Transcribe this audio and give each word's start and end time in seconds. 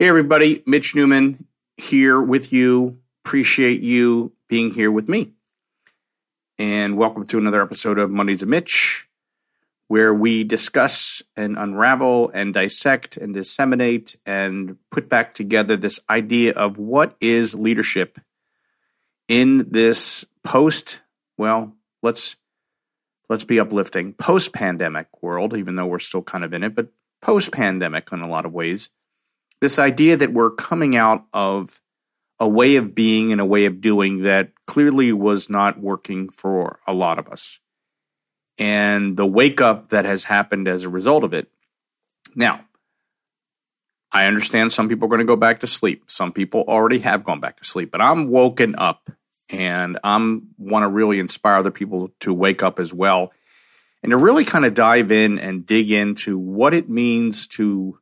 Hey, 0.00 0.06
everybody, 0.06 0.62
Mitch 0.64 0.94
Newman 0.94 1.44
here 1.76 2.22
with 2.22 2.52
you. 2.52 3.00
Appreciate 3.24 3.80
you 3.80 4.30
being 4.48 4.70
here 4.70 4.92
with 4.92 5.08
me. 5.08 5.32
And 6.56 6.96
welcome 6.96 7.26
to 7.26 7.38
another 7.38 7.60
episode 7.60 7.98
of 7.98 8.08
Mondays 8.08 8.44
of 8.44 8.48
Mitch, 8.48 9.08
where 9.88 10.14
we 10.14 10.44
discuss 10.44 11.20
and 11.34 11.58
unravel 11.58 12.30
and 12.32 12.54
dissect 12.54 13.16
and 13.16 13.34
disseminate 13.34 14.14
and 14.24 14.76
put 14.92 15.08
back 15.08 15.34
together 15.34 15.76
this 15.76 15.98
idea 16.08 16.52
of 16.52 16.78
what 16.78 17.16
is 17.20 17.56
leadership 17.56 18.20
in 19.26 19.68
this 19.68 20.24
post, 20.44 21.00
well, 21.36 21.74
let's 22.04 22.36
let's 23.28 23.42
be 23.42 23.58
uplifting, 23.58 24.12
post-pandemic 24.12 25.08
world, 25.20 25.56
even 25.56 25.74
though 25.74 25.86
we're 25.86 25.98
still 25.98 26.22
kind 26.22 26.44
of 26.44 26.52
in 26.52 26.62
it, 26.62 26.76
but 26.76 26.86
post-pandemic 27.20 28.12
in 28.12 28.20
a 28.20 28.28
lot 28.28 28.46
of 28.46 28.52
ways 28.52 28.90
this 29.60 29.78
idea 29.78 30.16
that 30.16 30.32
we're 30.32 30.50
coming 30.50 30.96
out 30.96 31.24
of 31.32 31.80
a 32.40 32.48
way 32.48 32.76
of 32.76 32.94
being 32.94 33.32
and 33.32 33.40
a 33.40 33.46
way 33.46 33.64
of 33.64 33.80
doing 33.80 34.22
that 34.22 34.52
clearly 34.66 35.12
was 35.12 35.50
not 35.50 35.80
working 35.80 36.28
for 36.28 36.78
a 36.86 36.92
lot 36.92 37.18
of 37.18 37.28
us. 37.28 37.60
And 38.58 39.16
the 39.16 39.26
wake 39.26 39.60
up 39.60 39.90
that 39.90 40.04
has 40.04 40.24
happened 40.24 40.68
as 40.68 40.84
a 40.84 40.88
result 40.88 41.24
of 41.24 41.34
it. 41.34 41.50
Now, 42.34 42.64
I 44.10 44.26
understand 44.26 44.72
some 44.72 44.88
people 44.88 45.06
are 45.06 45.10
going 45.10 45.20
to 45.20 45.24
go 45.24 45.36
back 45.36 45.60
to 45.60 45.66
sleep. 45.66 46.04
Some 46.06 46.32
people 46.32 46.64
already 46.66 47.00
have 47.00 47.24
gone 47.24 47.40
back 47.40 47.58
to 47.58 47.64
sleep, 47.64 47.90
but 47.90 48.00
I'm 48.00 48.28
woken 48.28 48.74
up 48.76 49.10
and 49.48 49.98
I'm 50.02 50.48
want 50.58 50.84
to 50.84 50.88
really 50.88 51.18
inspire 51.18 51.56
other 51.56 51.70
people 51.70 52.10
to 52.20 52.32
wake 52.32 52.62
up 52.62 52.78
as 52.78 52.92
well 52.92 53.32
and 54.02 54.10
to 54.10 54.16
really 54.16 54.44
kind 54.44 54.64
of 54.64 54.74
dive 54.74 55.12
in 55.12 55.38
and 55.38 55.66
dig 55.66 55.90
into 55.90 56.38
what 56.38 56.74
it 56.74 56.88
means 56.88 57.46
to 57.48 57.98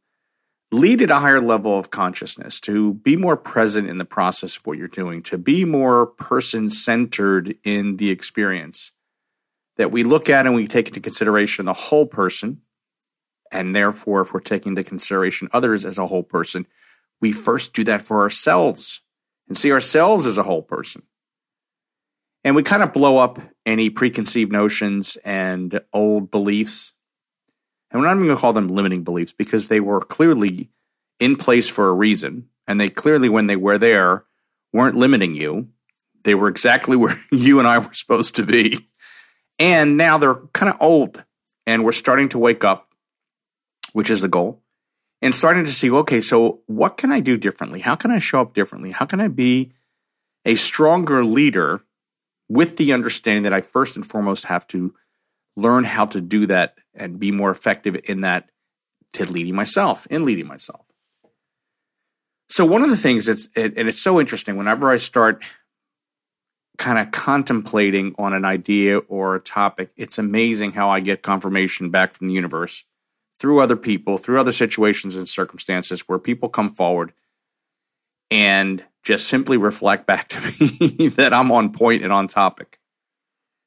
lead 0.73 1.03
at 1.03 1.11
a 1.11 1.17
higher 1.17 1.41
level 1.41 1.79
of 1.79 1.91
consciousness, 1.91 2.61
to 2.61 2.95
be 2.95 3.17
more 3.17 3.37
present 3.37 3.89
in 3.89 3.99
the 3.99 4.05
process 4.05 4.57
of 4.57 4.67
what 4.67 4.79
you're 4.79 4.89
doing, 4.89 5.23
to 5.23 5.39
be 5.39 5.65
more 5.65 6.07
person 6.07 6.69
centered 6.69 7.57
in 7.65 7.97
the 7.97 8.11
experience. 8.11 8.93
That 9.77 9.93
we 9.93 10.03
look 10.03 10.31
at 10.31 10.47
and 10.47 10.55
we 10.55 10.67
take 10.67 10.89
into 10.89 11.01
consideration 11.01 11.67
the 11.67 11.73
whole 11.73 12.07
person. 12.07 12.63
And 13.53 13.75
therefore, 13.75 14.23
if 14.23 14.33
we're 14.33 14.41
taking 14.41 14.73
into 14.73 14.83
consideration 14.83 15.49
others 15.53 15.85
as 15.85 15.99
a 15.99 16.07
whole 16.07 16.23
person, 16.23 16.67
we 17.21 17.33
first 17.33 17.75
do 17.75 17.85
that 17.85 18.03
for 18.03 18.21
ourselves 18.23 19.03
and 19.49 19.57
see 19.57 19.73
ourselves 19.73 20.27
as 20.27 20.39
a 20.39 20.43
whole 20.43 20.63
person. 20.63 21.03
And 22.43 22.57
we 22.57 22.63
kind 22.63 22.83
of 22.83 22.93
blow 22.93 23.19
up 23.19 23.41
any 23.65 23.91
preconceived 23.91 24.53
notions 24.53 25.17
and 25.25 25.81
old 25.93 26.31
beliefs 26.31 26.95
and 27.91 28.01
we're 28.01 28.07
not 28.07 28.17
even 28.17 28.27
going 28.27 28.37
to 28.37 28.41
call 28.41 28.53
them 28.53 28.69
limiting 28.69 29.05
beliefs 29.05 29.33
because 29.33 29.69
they 29.69 29.81
were 29.81 30.01
clearly 30.01 30.71
in 31.21 31.37
place 31.37 31.69
for 31.69 31.89
a 31.89 31.95
reason. 31.95 32.49
And 32.67 32.81
they 32.81 32.89
clearly, 32.89 33.29
when 33.29 33.47
they 33.47 33.57
were 33.57 33.79
there, 33.79 34.25
weren't 34.73 34.97
limiting 34.97 35.35
you. 35.35 35.69
They 36.25 36.35
were 36.35 36.49
exactly 36.49 36.97
where 36.97 37.17
you 37.31 37.59
and 37.59 37.69
I 37.69 37.79
were 37.79 37.93
supposed 37.93 38.37
to 38.37 38.43
be. 38.43 38.89
And 39.59 39.97
now 39.97 40.19
they're 40.19 40.35
kind 40.53 40.71
of 40.71 40.77
old. 40.81 41.23
And 41.67 41.85
we're 41.85 41.93
starting 41.93 42.29
to 42.31 42.39
wake 42.39 42.65
up, 42.65 42.89
which 43.93 44.11
is 44.11 44.21
the 44.21 44.29
goal, 44.29 44.61
and 45.23 45.35
starting 45.35 45.65
to 45.65 45.73
see 45.73 45.91
okay, 45.91 46.21
so 46.21 46.61
what 46.67 46.97
can 46.97 47.11
I 47.11 47.21
do 47.21 47.37
differently? 47.37 47.81
How 47.81 47.97
can 47.97 48.11
I 48.11 48.19
show 48.19 48.41
up 48.41 48.55
differently? 48.55 48.91
How 48.93 49.07
can 49.07 49.21
I 49.21 49.29
be 49.29 49.73
a 50.45 50.55
stronger 50.55 51.25
leader 51.25 51.83
with 52.49 52.77
the 52.77 52.93
understanding 52.93 53.43
that 53.45 53.53
I 53.53 53.63
first 53.63 53.97
and 53.97 54.07
foremost 54.07 54.45
have 54.45 54.67
to 54.69 54.95
learn 55.57 55.85
how 55.85 56.07
to 56.07 56.21
do 56.21 56.47
that 56.47 56.75
and 56.95 57.19
be 57.19 57.33
more 57.33 57.51
effective 57.51 57.97
in 58.05 58.21
that 58.23 58.51
to 59.15 59.25
leading 59.31 59.55
myself, 59.55 60.07
in 60.11 60.25
leading 60.25 60.47
myself. 60.47 60.83
So 62.49 62.65
one 62.65 62.83
of 62.83 62.91
the 62.91 62.97
things 62.97 63.27
that's 63.27 63.49
it, 63.57 63.75
and 63.77 63.89
it's 63.89 64.01
so 64.01 64.21
interesting 64.21 64.57
whenever 64.57 64.91
I 64.91 64.99
start 64.99 65.45
kind 66.79 66.99
of 66.99 67.11
contemplating 67.11 68.15
on 68.19 68.35
an 68.35 68.45
idea 68.45 68.99
or 68.99 69.35
a 69.35 69.41
topic, 69.41 69.91
it's 69.97 70.19
amazing 70.19 70.73
how 70.73 70.91
I 70.91 71.01
get 71.01 71.23
confirmation 71.23 71.91
back 71.91 72.15
from 72.15 72.27
the 72.27 72.35
universe 72.35 72.85
through 73.39 73.61
other 73.61 73.77
people, 73.77 74.19
through 74.19 74.39
other 74.39 74.53
situations 74.53 75.17
and 75.17 75.29
circumstances 75.29 76.03
where 76.03 76.19
people 76.19 76.49
come 76.49 76.69
forward 76.69 77.13
and 78.31 78.85
just 79.03 79.29
simply 79.29 79.57
reflect 79.57 80.07
back 80.07 80.29
to 80.29 80.39
me 80.99 81.09
that 81.09 81.33
I'm 81.33 81.51
on 81.51 81.73
point 81.73 82.03
and 82.03 82.13
on 82.13 82.29
topic 82.29 82.76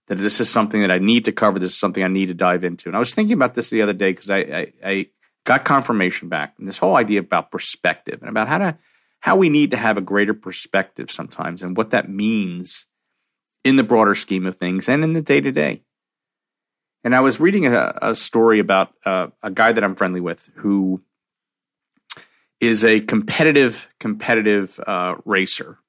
that 0.10 0.16
this 0.16 0.42
is 0.42 0.50
something 0.50 0.82
that 0.82 0.92
I 0.92 0.98
need 0.98 1.26
to 1.26 1.32
cover. 1.32 1.60
This 1.60 1.72
is 1.72 1.80
something 1.80 2.04
I 2.04 2.08
need 2.08 2.26
to 2.26 2.34
dive 2.34 2.64
into. 2.64 2.90
And 2.90 2.96
I 2.96 3.00
was 3.00 3.14
thinking 3.14 3.34
about 3.34 3.54
this 3.54 3.70
the 3.70 3.84
other 3.84 3.94
day 3.94 4.12
because 4.12 4.30
I, 4.30 4.38
I, 4.40 4.74
I, 4.84 5.10
got 5.46 5.64
confirmation 5.64 6.30
back 6.30 6.54
and 6.60 6.68
this 6.68 6.78
whole 6.78 6.98
idea 6.98 7.22
about 7.22 7.50
perspective 7.50 8.20
and 8.22 8.30
about 8.30 8.48
how 8.48 8.58
to 8.58 8.78
how 9.22 9.36
we 9.36 9.50
need 9.50 9.72
to 9.72 9.78
have 9.78 9.98
a 9.98 10.02
greater 10.02 10.34
perspective 10.34 11.10
sometimes 11.10 11.64
and 11.64 11.76
what 11.76 11.92
that 11.92 12.10
means 12.10 12.86
in 13.64 13.76
the 13.76 13.84
broader 13.84 14.14
scheme 14.14 14.46
of 14.46 14.58
things 14.58 14.88
and 14.88 15.04
in 15.04 15.14
the 15.14 15.22
day 15.22 15.42
to 15.42 15.52
day. 15.52 15.82
And 17.04 17.16
I 17.16 17.22
was 17.22 17.40
reading 17.40 17.66
a, 17.66 17.94
a 18.02 18.16
story 18.16 18.60
about 18.60 18.94
uh, 19.06 19.28
a 19.42 19.50
guy 19.50 19.72
that 19.72 19.84
I'm 19.84 19.96
friendly 19.96 20.22
with 20.22 20.50
who 20.56 21.02
is 22.60 22.84
a 22.84 23.00
competitive 23.00 23.88
competitive 24.00 24.80
uh, 24.86 25.16
racer, 25.26 25.80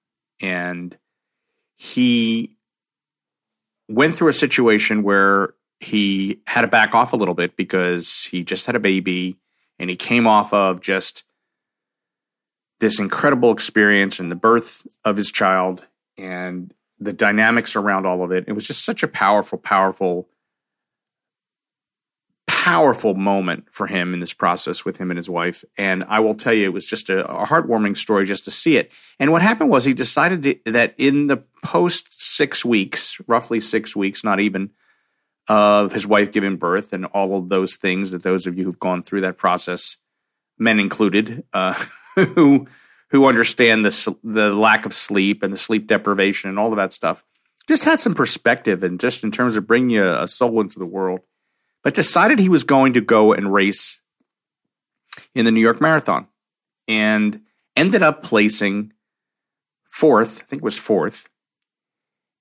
and 0.41 0.97
he 1.77 2.57
went 3.91 4.15
through 4.15 4.29
a 4.29 4.33
situation 4.33 5.03
where 5.03 5.55
he 5.81 6.41
had 6.47 6.63
to 6.63 6.69
back 6.69 6.95
off 6.95 7.13
a 7.13 7.17
little 7.17 7.35
bit 7.35 7.57
because 7.57 8.23
he 8.25 8.45
just 8.45 8.67
had 8.67 8.77
a 8.77 8.81
baby 8.81 9.37
and 9.79 9.91
he 9.91 9.97
came 9.97 10.27
off 10.27 10.53
of 10.53 10.81
just 10.81 11.25
this 12.79 13.01
incredible 13.01 13.53
experience 13.53 14.21
and 14.21 14.31
the 14.31 14.37
birth 14.37 14.87
of 15.05 15.17
his 15.17 15.31
child 15.31 15.85
and 16.17 16.73
the 16.99 17.13
dynamics 17.13 17.77
around 17.77 18.07
all 18.07 18.23
of 18.23 18.31
it. 18.31 18.45
It 18.47 18.53
was 18.53 18.67
just 18.67 18.85
such 18.85 19.03
a 19.03 19.09
powerful, 19.09 19.59
powerful 19.59 20.29
powerful 22.47 23.15
moment 23.15 23.65
for 23.71 23.87
him 23.87 24.13
in 24.13 24.21
this 24.21 24.35
process 24.35 24.85
with 24.85 24.99
him 24.99 25.11
and 25.11 25.17
his 25.17 25.31
wife. 25.31 25.65
And 25.79 26.05
I 26.09 26.21
will 26.21 26.35
tell 26.35 26.53
you, 26.53 26.67
it 26.67 26.75
was 26.75 26.87
just 26.87 27.09
a, 27.09 27.27
a 27.27 27.47
heartwarming 27.47 27.97
story 27.97 28.27
just 28.27 28.45
to 28.45 28.51
see 28.51 28.77
it. 28.77 28.93
And 29.19 29.33
what 29.33 29.41
happened 29.41 29.71
was 29.71 29.87
he 29.87 29.95
decided 29.95 30.43
to, 30.43 30.73
that 30.73 30.95
in 30.99 31.27
the 31.29 31.39
post 31.63 32.07
six 32.23 32.65
weeks, 32.65 33.21
roughly 33.27 33.61
six 33.61 33.95
weeks, 33.95 34.25
not 34.25 34.41
even, 34.41 34.71
of 35.49 35.93
his 35.93 36.07
wife 36.07 36.33
giving 36.33 36.57
birth 36.57 36.93
and 36.93 37.07
all 37.07 37.37
of 37.37 37.49
those 37.49 37.77
things 37.77 38.11
that 38.11 38.23
those 38.23 38.47
of 38.47 38.59
you 38.59 38.65
who've 38.65 38.79
gone 38.79 39.03
through 39.03 39.23
that 39.23 39.39
process, 39.39 39.97
men 40.59 40.81
included, 40.81 41.45
uh, 41.53 41.75
who 42.15 42.67
who 43.11 43.27
understand 43.27 43.85
the 43.85 44.17
the 44.23 44.51
lack 44.51 44.87
of 44.87 44.93
sleep 44.93 45.43
and 45.43 45.53
the 45.53 45.59
sleep 45.59 45.87
deprivation 45.87 46.51
and 46.51 46.59
all 46.59 46.71
of 46.71 46.77
that 46.77 46.93
stuff, 46.93 47.25
just 47.67 47.85
had 47.85 48.01
some 48.01 48.15
perspective 48.15 48.83
and 48.83 49.01
just 49.01 49.25
in 49.25 49.31
terms 49.31 49.57
of 49.57 49.67
bringing 49.67 49.99
a, 49.99 50.23
a 50.23 50.29
soul 50.29 50.61
into 50.61 50.79
the 50.79 50.87
world 50.87 51.21
but 51.83 51.95
decided 51.95 52.39
he 52.39 52.49
was 52.49 52.65
going 52.65 52.95
to 52.95 53.01
go 53.01 53.33
and 53.33 53.53
race 53.53 54.01
in 55.35 55.45
the 55.45 55.51
New 55.51 55.61
York 55.61 55.81
Marathon 55.81 56.27
and 56.89 57.41
ended 57.77 58.03
up 58.03 58.23
placing 58.23 58.93
fourth, 59.89 60.43
I 60.43 60.47
think 60.47 60.63
it 60.63 60.65
was 60.65 60.79
fourth, 60.79 61.29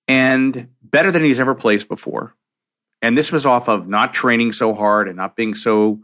and 0.10 0.68
better 0.82 1.12
than 1.12 1.24
he's 1.24 1.40
ever 1.40 1.54
placed 1.56 1.88
before. 1.88 2.36
And 3.02 3.18
this 3.18 3.32
was 3.32 3.46
off 3.46 3.70
of 3.70 3.88
not 3.88 4.14
training 4.14 4.52
so 4.52 4.74
hard 4.74 5.08
and 5.08 5.16
not 5.16 5.36
being 5.36 5.54
so 5.54 6.02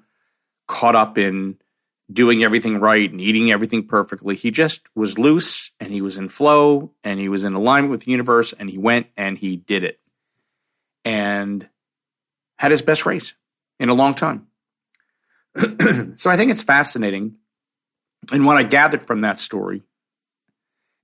caught 0.68 0.96
up 0.96 1.18
in 1.18 1.58
doing 2.14 2.44
everything 2.44 2.80
right 2.80 3.10
and 3.10 3.20
eating 3.20 3.52
everything 3.52 3.88
perfectly. 3.88 4.36
He 4.36 4.52
just 4.52 4.82
was 4.94 5.18
loose 5.18 5.72
and 5.80 5.92
he 5.92 6.02
was 6.02 6.20
in 6.20 6.30
flow 6.30 6.92
and 7.04 7.20
he 7.20 7.30
was 7.30 7.44
in 7.44 7.56
alignment 7.56 7.92
with 7.92 8.02
the 8.02 8.12
universe 8.12 8.54
and 8.54 8.70
he 8.70 8.78
went 8.78 9.08
and 9.18 9.38
he 9.38 9.58
did 9.58 9.84
it 9.84 10.00
and 11.04 11.68
had 12.58 12.72
his 12.72 12.84
best 12.84 13.08
race 13.08 13.34
in 13.80 13.90
a 13.90 13.96
long 13.96 14.14
time. 14.14 14.48
so 16.16 16.30
I 16.30 16.38
think 16.38 16.52
it's 16.52 16.64
fascinating. 16.64 17.38
And 18.32 18.46
what 18.46 18.58
I 18.58 18.64
gathered 18.64 19.06
from 19.06 19.22
that 19.22 19.40
story 19.40 19.82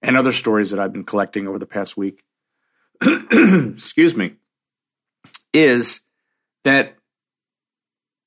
and 0.04 0.16
other 0.16 0.32
stories 0.32 0.70
that 0.70 0.80
I've 0.80 0.94
been 0.94 1.04
collecting 1.04 1.48
over 1.48 1.58
the 1.58 1.66
past 1.66 1.98
week, 1.98 2.24
excuse 3.32 4.16
me, 4.16 4.34
is 5.54 6.02
that 6.64 6.96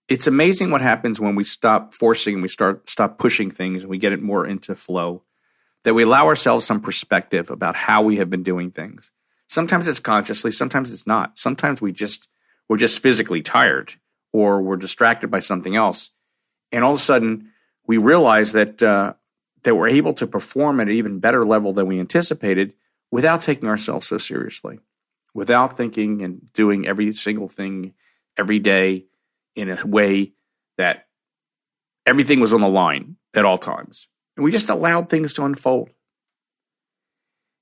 it's 0.08 0.26
amazing 0.26 0.70
what 0.70 0.80
happens 0.80 1.20
when 1.20 1.34
we 1.34 1.44
stop 1.44 1.94
forcing 1.94 2.34
and 2.34 2.42
we 2.42 2.48
start 2.48 2.88
stop 2.88 3.18
pushing 3.18 3.50
things 3.50 3.82
and 3.82 3.90
we 3.90 3.98
get 3.98 4.12
it 4.12 4.22
more 4.22 4.46
into 4.46 4.74
flow 4.74 5.22
that 5.84 5.94
we 5.94 6.02
allow 6.02 6.26
ourselves 6.26 6.64
some 6.64 6.80
perspective 6.80 7.50
about 7.50 7.76
how 7.76 8.02
we 8.02 8.16
have 8.16 8.30
been 8.30 8.42
doing 8.42 8.70
things. 8.70 9.10
Sometimes 9.46 9.86
it's 9.86 10.00
consciously 10.00 10.50
sometimes 10.50 10.92
it's 10.92 11.06
not. 11.06 11.38
Sometimes 11.38 11.80
we 11.80 11.92
just 11.92 12.28
we're 12.68 12.76
just 12.76 13.00
physically 13.00 13.42
tired 13.42 13.94
or 14.32 14.62
we're 14.62 14.76
distracted 14.76 15.30
by 15.30 15.38
something 15.38 15.76
else. 15.76 16.10
And 16.72 16.82
all 16.82 16.94
of 16.94 16.98
a 16.98 17.02
sudden 17.02 17.52
we 17.86 17.98
realize 17.98 18.52
that 18.52 18.82
uh, 18.82 19.14
that 19.62 19.76
we're 19.76 19.88
able 19.88 20.14
to 20.14 20.26
perform 20.26 20.80
at 20.80 20.88
an 20.88 20.94
even 20.94 21.20
better 21.20 21.44
level 21.44 21.72
than 21.72 21.86
we 21.86 22.00
anticipated 22.00 22.74
without 23.14 23.40
taking 23.40 23.68
ourselves 23.68 24.08
so 24.08 24.18
seriously 24.18 24.80
without 25.34 25.76
thinking 25.76 26.20
and 26.22 26.52
doing 26.52 26.84
every 26.84 27.12
single 27.12 27.46
thing 27.46 27.94
every 28.36 28.58
day 28.58 29.04
in 29.54 29.70
a 29.70 29.86
way 29.86 30.32
that 30.78 31.06
everything 32.06 32.40
was 32.40 32.52
on 32.52 32.60
the 32.60 32.68
line 32.68 33.14
at 33.32 33.44
all 33.44 33.56
times. 33.56 34.08
And 34.36 34.42
we 34.42 34.50
just 34.50 34.68
allowed 34.68 35.08
things 35.08 35.32
to 35.34 35.44
unfold. 35.44 35.90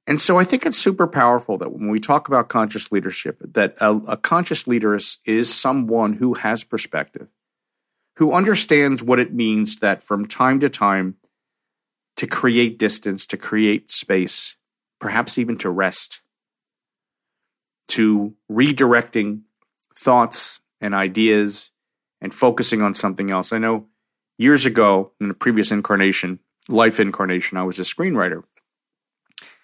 And 0.06 0.18
so 0.18 0.38
I 0.38 0.44
think 0.44 0.64
it's 0.64 0.78
super 0.78 1.06
powerful 1.06 1.58
that 1.58 1.70
when 1.70 1.90
we 1.90 2.00
talk 2.00 2.28
about 2.28 2.48
conscious 2.48 2.90
leadership, 2.90 3.36
that 3.52 3.76
a, 3.78 3.92
a 4.08 4.16
conscious 4.16 4.66
leader 4.66 4.94
is, 4.94 5.18
is 5.26 5.52
someone 5.52 6.14
who 6.14 6.32
has 6.32 6.64
perspective, 6.64 7.28
who 8.16 8.32
understands 8.32 9.02
what 9.02 9.18
it 9.18 9.34
means 9.34 9.80
that 9.80 10.02
from 10.02 10.24
time 10.24 10.60
to 10.60 10.70
time 10.70 11.16
to 12.16 12.26
create 12.26 12.78
distance, 12.78 13.26
to 13.26 13.36
create 13.36 13.90
space, 13.90 14.56
perhaps 15.02 15.36
even 15.36 15.58
to 15.58 15.68
rest, 15.68 16.22
to 17.88 18.32
redirecting 18.50 19.40
thoughts 19.98 20.60
and 20.80 20.94
ideas 20.94 21.72
and 22.20 22.32
focusing 22.32 22.82
on 22.82 22.94
something 22.94 23.32
else. 23.32 23.52
I 23.52 23.58
know 23.58 23.88
years 24.38 24.64
ago 24.64 25.10
in 25.20 25.28
a 25.28 25.34
previous 25.34 25.72
incarnation, 25.72 26.38
life 26.68 27.00
incarnation, 27.00 27.58
I 27.58 27.64
was 27.64 27.80
a 27.80 27.82
screenwriter. 27.82 28.44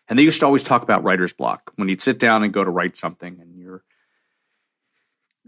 And 0.08 0.18
they 0.18 0.24
used 0.24 0.40
to 0.40 0.46
always 0.46 0.64
talk 0.64 0.82
about 0.82 1.04
writer's 1.04 1.32
block 1.32 1.70
when 1.76 1.88
you'd 1.88 2.02
sit 2.02 2.18
down 2.18 2.42
and 2.42 2.52
go 2.52 2.64
to 2.64 2.70
write 2.70 2.96
something 2.96 3.38
and 3.40 3.56
you're 3.56 3.84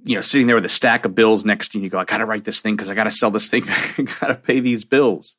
you 0.05 0.15
know 0.15 0.21
sitting 0.21 0.47
there 0.47 0.57
with 0.57 0.65
a 0.65 0.71
stack 0.71 1.05
of 1.05 1.17
bills 1.17 1.45
next 1.45 1.73
to 1.73 1.79
you 1.79 1.81
and 1.81 1.85
you 1.85 1.91
go 1.91 1.99
i 1.99 2.05
gotta 2.05 2.25
write 2.25 2.45
this 2.45 2.61
thing 2.61 2.75
because 2.75 2.91
i 2.91 2.95
gotta 2.95 3.11
sell 3.11 3.31
this 3.31 3.51
thing 3.51 3.65
i 3.69 4.03
gotta 4.03 4.35
pay 4.35 4.59
these 4.61 4.87
bills 4.87 5.37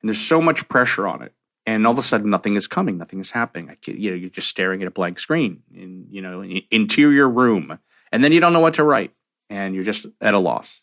and 0.00 0.08
there's 0.08 0.20
so 0.20 0.40
much 0.40 0.68
pressure 0.68 1.08
on 1.08 1.22
it 1.22 1.32
and 1.66 1.86
all 1.86 1.92
of 1.92 1.98
a 1.98 2.02
sudden 2.02 2.30
nothing 2.30 2.56
is 2.56 2.66
coming 2.66 2.96
nothing 2.98 3.20
is 3.20 3.30
happening 3.30 3.70
I, 3.70 3.76
you 3.90 4.10
know 4.10 4.16
you're 4.16 4.30
just 4.30 4.48
staring 4.48 4.82
at 4.82 4.88
a 4.88 4.92
blank 4.92 5.18
screen 5.18 5.62
in 5.74 6.06
you 6.10 6.22
know 6.22 6.42
interior 6.70 7.28
room 7.28 7.78
and 8.12 8.24
then 8.24 8.32
you 8.32 8.40
don't 8.40 8.52
know 8.52 8.60
what 8.60 8.74
to 8.74 8.84
write 8.84 9.12
and 9.50 9.74
you're 9.74 9.84
just 9.84 10.06
at 10.20 10.34
a 10.34 10.38
loss 10.38 10.82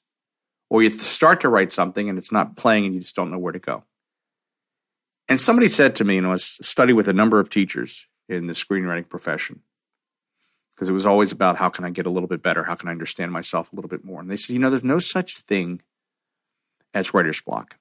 or 0.73 0.81
you 0.81 0.89
start 0.89 1.41
to 1.41 1.49
write 1.49 1.71
something 1.71 2.09
and 2.09 2.17
it's 2.17 2.31
not 2.31 2.55
playing 2.55 2.85
and 2.85 2.95
you 2.95 2.99
just 2.99 3.15
don't 3.15 3.29
know 3.29 3.37
where 3.37 3.53
to 3.53 3.59
go. 3.59 3.83
And 5.29 5.39
somebody 5.39 5.69
said 5.69 5.95
to 5.97 6.03
me, 6.03 6.17
and 6.17 6.25
I 6.25 6.31
was 6.31 6.57
study 6.65 6.93
with 6.93 7.07
a 7.07 7.13
number 7.13 7.39
of 7.39 7.51
teachers 7.51 8.07
in 8.27 8.47
the 8.47 8.53
screenwriting 8.53 9.07
profession, 9.07 9.61
because 10.73 10.89
it 10.89 10.93
was 10.93 11.05
always 11.05 11.31
about 11.31 11.57
how 11.57 11.69
can 11.69 11.85
I 11.85 11.91
get 11.91 12.07
a 12.07 12.09
little 12.09 12.27
bit 12.27 12.41
better? 12.41 12.63
How 12.63 12.73
can 12.73 12.89
I 12.89 12.91
understand 12.91 13.31
myself 13.31 13.71
a 13.71 13.75
little 13.75 13.87
bit 13.87 14.03
more? 14.03 14.19
And 14.19 14.31
they 14.31 14.35
said, 14.35 14.53
you 14.53 14.59
know, 14.59 14.71
there's 14.71 14.83
no 14.83 14.97
such 14.97 15.37
thing 15.41 15.81
as 16.91 17.13
writer's 17.13 17.39
block. 17.39 17.77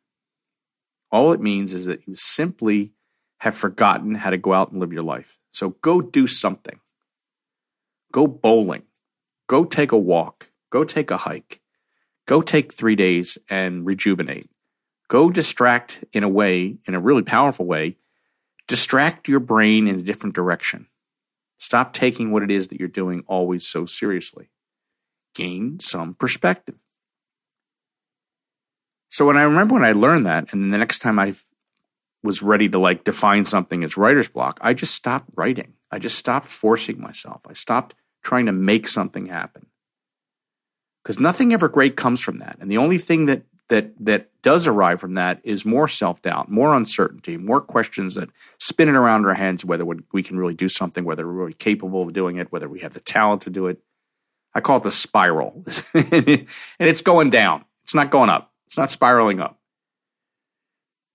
All 1.13 1.33
it 1.33 1.41
means 1.41 1.75
is 1.75 1.87
that 1.87 2.09
you 2.09 2.17
simply 2.17 2.93
have 3.39 3.55
forgotten 3.55 4.15
how 4.15 4.31
to 4.31 4.39
go 4.39 4.55
out 4.55 4.73
and 4.73 4.81
live 4.81 4.93
your 4.93 5.03
life. 5.03 5.39
So 5.53 5.71
go 5.83 6.01
do 6.01 6.27
something. 6.27 6.81
Go 8.13 8.27
bowling. 8.27 8.85
Go 9.47 9.65
take 9.65 9.93
a 9.93 9.99
walk. 9.99 10.49
Go 10.71 10.85
take 10.85 11.11
a 11.11 11.19
hike. 11.19 11.61
Go 12.27 12.41
take 12.41 12.73
three 12.73 12.97
days 12.97 13.37
and 13.51 13.85
rejuvenate. 13.85 14.49
Go 15.09 15.29
distract 15.29 16.03
in 16.13 16.25
a 16.25 16.29
way, 16.29 16.79
in 16.87 16.95
a 16.95 17.01
really 17.01 17.23
powerful 17.23 17.67
way. 17.67 17.99
Distract 18.69 19.29
your 19.29 19.41
brain 19.41 19.89
in 19.89 19.97
a 19.97 20.03
different 20.03 20.35
direction. 20.35 20.87
Stop 21.59 21.93
taking 21.93 22.31
what 22.31 22.43
it 22.43 22.51
is 22.51 22.69
that 22.69 22.81
you're 22.81 22.89
doing 22.89 23.23
always 23.27 23.67
so 23.67 23.85
seriously. 23.85 24.51
Gain 25.35 25.81
some 25.81 26.15
perspective. 26.15 26.77
So 29.13 29.27
when 29.27 29.37
I 29.37 29.43
remember 29.43 29.75
when 29.75 29.85
I 29.85 29.93
learned 29.93 30.25
that, 30.25 30.55
and 30.55 30.73
the 30.73 30.79
next 30.79 31.01
time 31.01 31.19
I 31.19 31.35
was 32.23 32.43
ready 32.43 32.71
to 32.71 32.79
like 32.79 33.05
define 33.05 33.45
something 33.45 33.85
as 33.85 33.99
writer's 33.99 34.31
block, 34.31 34.59
I 34.63 34.73
just 34.73 34.95
stopped 34.95 35.29
writing. 35.37 35.75
I 35.91 35.99
just 35.99 36.17
stopped 36.17 36.47
forcing 36.47 36.99
myself. 36.99 37.43
I 37.47 37.53
stopped 37.53 37.95
trying 38.25 38.47
to 38.47 38.53
make 38.53 38.89
something 38.89 39.27
happen 39.27 39.67
because 41.05 41.21
nothing 41.21 41.53
ever 41.53 41.69
great 41.69 41.95
comes 41.95 42.23
from 42.23 42.39
that. 42.39 42.57
And 42.59 42.71
the 42.71 42.79
only 42.79 42.97
thing 42.97 43.27
that 43.27 43.43
that 43.69 43.93
that 44.01 44.31
does 44.41 44.67
arrive 44.67 44.99
from 44.99 45.13
that 45.15 45.43
is 45.45 45.67
more 45.67 45.89
self 45.89 46.23
doubt, 46.23 46.51
more 46.51 46.75
uncertainty, 46.75 47.37
more 47.37 47.61
questions 47.61 48.15
that 48.15 48.31
spinning 48.59 48.97
around 48.97 49.27
our 49.27 49.35
heads 49.35 49.63
whether 49.63 49.85
we 49.85 50.23
can 50.23 50.39
really 50.39 50.55
do 50.55 50.71
something, 50.71 51.05
whether 51.05 51.27
we're 51.27 51.35
really 51.35 51.53
capable 51.53 52.01
of 52.01 52.15
doing 52.15 52.37
it, 52.37 52.51
whether 52.51 52.69
we 52.69 52.81
have 52.81 52.95
the 52.95 53.01
talent 53.01 53.43
to 53.43 53.51
do 53.51 53.67
it. 53.67 53.79
I 54.55 54.63
call 54.63 54.79
it 54.79 54.85
the 54.85 54.91
spiral, 54.91 55.67
and 55.95 56.47
it's 56.79 57.03
going 57.03 57.29
down. 57.29 57.67
It's 57.85 57.95
not 57.95 58.11
going 58.11 58.31
up. 58.31 58.52
It's 58.73 58.79
not 58.79 58.91
spiraling 58.91 59.39
up. 59.39 59.61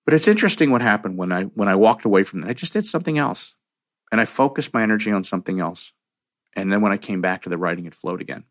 But 0.06 0.14
it's 0.14 0.28
interesting 0.28 0.70
what 0.70 0.84
happened 0.84 1.18
when 1.18 1.32
I 1.32 1.46
when 1.46 1.68
I 1.68 1.74
walked 1.74 2.06
away 2.06 2.22
from 2.22 2.42
that. 2.42 2.52
I 2.52 2.54
just 2.54 2.72
did 2.72 2.86
something 2.86 3.18
else, 3.18 3.56
and 4.12 4.22
I 4.22 4.26
focused 4.26 4.76
my 4.76 4.84
energy 4.84 5.12
on 5.12 5.24
something 5.24 5.60
else. 5.60 5.92
And 6.56 6.72
then 6.72 6.82
when 6.82 6.92
I 6.92 6.98
came 6.98 7.20
back 7.20 7.42
to 7.42 7.50
the 7.50 7.58
writing, 7.58 7.88
it 7.88 7.96
flowed 7.96 8.22
again. 8.22 8.44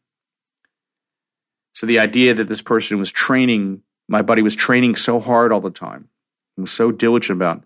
So 1.72 1.86
the 1.86 2.00
idea 2.00 2.34
that 2.34 2.48
this 2.48 2.62
person 2.62 2.98
was 2.98 3.12
training, 3.12 3.82
my 4.08 4.22
buddy 4.22 4.42
was 4.42 4.56
training 4.56 4.96
so 4.96 5.20
hard 5.20 5.52
all 5.52 5.60
the 5.60 5.70
time, 5.70 6.08
he 6.56 6.62
was 6.62 6.72
so 6.72 6.90
diligent 6.90 7.36
about 7.38 7.62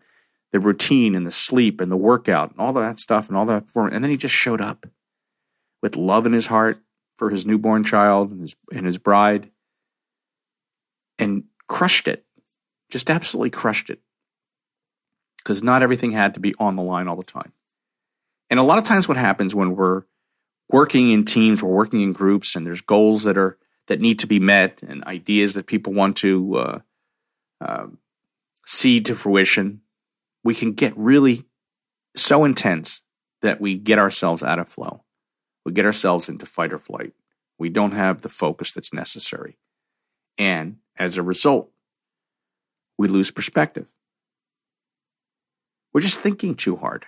the 0.52 0.60
routine 0.60 1.14
and 1.14 1.26
the 1.26 1.32
sleep 1.32 1.80
and 1.80 1.90
the 1.90 1.96
workout 1.96 2.50
and 2.50 2.60
all 2.60 2.74
that 2.74 2.98
stuff 2.98 3.28
and 3.28 3.36
all 3.38 3.46
that 3.46 3.68
performance. 3.68 3.94
And 3.94 4.04
then 4.04 4.10
he 4.10 4.18
just 4.18 4.34
showed 4.34 4.60
up 4.60 4.84
with 5.80 5.96
love 5.96 6.26
in 6.26 6.34
his 6.34 6.48
heart 6.48 6.82
for 7.16 7.30
his 7.30 7.46
newborn 7.46 7.82
child 7.82 8.30
and 8.30 8.42
his, 8.42 8.54
and 8.70 8.84
his 8.84 8.98
bride 8.98 9.50
and 11.20 11.44
crushed 11.68 12.08
it. 12.08 12.24
Just 12.90 13.10
absolutely 13.10 13.50
crushed 13.50 13.90
it. 13.90 14.00
Because 15.38 15.62
not 15.62 15.82
everything 15.82 16.12
had 16.12 16.34
to 16.34 16.40
be 16.40 16.54
on 16.58 16.76
the 16.76 16.82
line 16.82 17.08
all 17.08 17.16
the 17.16 17.22
time. 17.22 17.52
And 18.50 18.58
a 18.58 18.64
lot 18.64 18.78
of 18.78 18.84
times, 18.84 19.06
what 19.06 19.16
happens 19.16 19.54
when 19.54 19.76
we're 19.76 20.02
working 20.68 21.10
in 21.10 21.24
teams, 21.24 21.62
we're 21.62 21.70
working 21.70 22.00
in 22.00 22.12
groups, 22.12 22.56
and 22.56 22.66
there's 22.66 22.80
goals 22.80 23.24
that 23.24 23.38
are 23.38 23.56
that 23.86 24.00
need 24.00 24.20
to 24.20 24.26
be 24.26 24.38
met 24.38 24.82
and 24.86 25.02
ideas 25.04 25.54
that 25.54 25.66
people 25.66 25.92
want 25.92 26.16
to 26.18 26.56
uh, 26.56 26.78
uh, 27.60 27.86
see 28.64 29.00
to 29.00 29.16
fruition, 29.16 29.80
we 30.44 30.54
can 30.54 30.72
get 30.72 30.96
really 30.96 31.40
so 32.16 32.44
intense 32.44 33.02
that 33.42 33.60
we 33.60 33.78
get 33.78 33.98
ourselves 33.98 34.42
out 34.42 34.58
of 34.58 34.68
flow. 34.68 35.02
We 35.64 35.72
get 35.72 35.86
ourselves 35.86 36.28
into 36.28 36.46
fight 36.46 36.72
or 36.72 36.78
flight. 36.78 37.14
We 37.58 37.68
don't 37.68 37.92
have 37.92 38.22
the 38.22 38.28
focus 38.28 38.72
that's 38.72 38.94
necessary. 38.94 39.58
And 40.38 40.76
as 41.00 41.16
a 41.16 41.22
result, 41.22 41.70
we 42.96 43.08
lose 43.08 43.32
perspective. 43.32 43.88
We're 45.92 46.02
just 46.02 46.20
thinking 46.20 46.54
too 46.54 46.76
hard. 46.76 47.06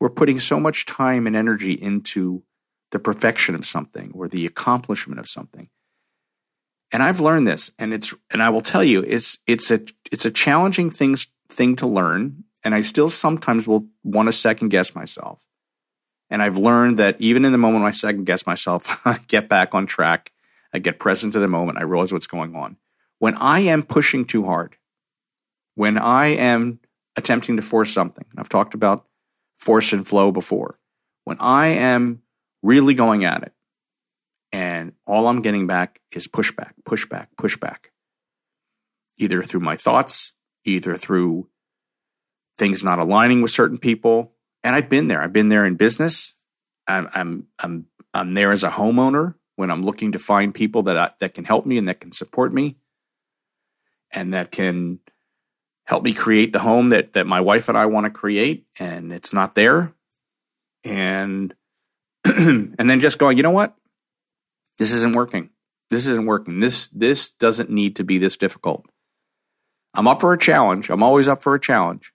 We're 0.00 0.10
putting 0.10 0.40
so 0.40 0.60
much 0.60 0.84
time 0.84 1.26
and 1.26 1.34
energy 1.34 1.72
into 1.72 2.42
the 2.90 2.98
perfection 2.98 3.54
of 3.54 3.64
something 3.64 4.12
or 4.14 4.28
the 4.28 4.44
accomplishment 4.44 5.18
of 5.18 5.28
something 5.28 5.70
and 6.94 7.02
I've 7.02 7.18
learned 7.18 7.48
this, 7.48 7.72
and 7.76 7.92
it's 7.92 8.14
and 8.30 8.40
I 8.40 8.50
will 8.50 8.60
tell 8.60 8.84
you, 8.84 9.00
it's 9.00 9.38
it's 9.48 9.72
a 9.72 9.80
it's 10.12 10.26
a 10.26 10.30
challenging 10.30 10.90
thing 10.90 11.16
thing 11.48 11.74
to 11.76 11.88
learn, 11.88 12.44
and 12.62 12.72
I 12.72 12.82
still 12.82 13.08
sometimes 13.08 13.66
will 13.66 13.88
want 14.04 14.28
to 14.28 14.32
second 14.32 14.68
guess 14.68 14.94
myself. 14.94 15.44
And 16.30 16.40
I've 16.40 16.56
learned 16.56 17.00
that 17.00 17.20
even 17.20 17.44
in 17.44 17.50
the 17.50 17.58
moment 17.58 17.82
when 17.82 17.88
I 17.88 17.96
second 17.96 18.26
guess 18.26 18.46
myself, 18.46 19.00
I 19.04 19.18
get 19.26 19.48
back 19.48 19.74
on 19.74 19.86
track. 19.86 20.30
I 20.72 20.78
get 20.78 21.00
present 21.00 21.32
to 21.32 21.40
the 21.40 21.48
moment. 21.48 21.78
I 21.78 21.82
realize 21.82 22.12
what's 22.12 22.28
going 22.28 22.54
on. 22.54 22.76
When 23.18 23.34
I 23.36 23.60
am 23.60 23.82
pushing 23.82 24.24
too 24.26 24.44
hard, 24.44 24.76
when 25.74 25.98
I 25.98 26.26
am 26.26 26.80
attempting 27.16 27.56
to 27.56 27.62
force 27.62 27.92
something, 27.92 28.26
I've 28.36 28.48
talked 28.48 28.74
about 28.74 29.06
force 29.58 29.92
and 29.92 30.06
flow 30.06 30.32
before. 30.32 30.76
When 31.24 31.38
I 31.40 31.68
am 31.68 32.22
really 32.62 32.94
going 32.94 33.24
at 33.24 33.42
it, 33.42 33.52
and 34.52 34.92
all 35.06 35.26
I'm 35.26 35.42
getting 35.42 35.66
back 35.66 36.00
is 36.12 36.28
pushback, 36.28 36.72
pushback, 36.88 37.28
pushback. 37.40 37.86
either 39.18 39.42
through 39.42 39.60
my 39.60 39.76
thoughts, 39.76 40.32
either 40.64 40.96
through 40.96 41.48
things 42.58 42.84
not 42.84 42.98
aligning 42.98 43.42
with 43.42 43.50
certain 43.50 43.78
people. 43.78 44.32
And 44.62 44.74
I've 44.74 44.88
been 44.88 45.08
there. 45.08 45.22
I've 45.22 45.32
been 45.32 45.48
there 45.48 45.64
in 45.66 45.76
business. 45.76 46.34
I'm 46.86 47.08
I'm 47.14 47.46
I'm 47.58 47.86
I'm 48.12 48.34
there 48.34 48.52
as 48.52 48.64
a 48.64 48.70
homeowner 48.70 49.34
when 49.56 49.70
I'm 49.70 49.84
looking 49.84 50.12
to 50.12 50.18
find 50.18 50.54
people 50.54 50.84
that 50.84 50.96
I, 50.98 51.10
that 51.20 51.34
can 51.34 51.44
help 51.44 51.66
me 51.66 51.78
and 51.78 51.88
that 51.88 52.00
can 52.00 52.12
support 52.12 52.52
me, 52.52 52.76
and 54.14 54.34
that 54.34 54.50
can 54.50 55.00
help 55.84 56.02
me 56.02 56.14
create 56.14 56.52
the 56.52 56.58
home 56.58 56.90
that 56.90 57.12
that 57.12 57.26
my 57.26 57.40
wife 57.40 57.68
and 57.68 57.76
I 57.76 57.86
want 57.86 58.04
to 58.04 58.10
create. 58.10 58.66
And 58.78 59.12
it's 59.12 59.32
not 59.32 59.54
there, 59.54 59.92
and 60.84 61.54
and 62.24 62.74
then 62.78 63.00
just 63.00 63.18
going, 63.18 63.36
you 63.36 63.42
know 63.42 63.50
what, 63.50 63.74
this 64.78 64.92
isn't 64.92 65.14
working. 65.14 65.50
This 65.90 66.06
isn't 66.06 66.26
working. 66.26 66.60
This 66.60 66.88
this 66.88 67.30
doesn't 67.30 67.70
need 67.70 67.96
to 67.96 68.04
be 68.04 68.18
this 68.18 68.36
difficult. 68.36 68.86
I'm 69.92 70.08
up 70.08 70.20
for 70.20 70.32
a 70.32 70.38
challenge. 70.38 70.90
I'm 70.90 71.02
always 71.02 71.28
up 71.28 71.42
for 71.42 71.54
a 71.54 71.60
challenge. 71.60 72.12